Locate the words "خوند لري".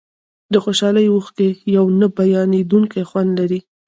3.09-3.59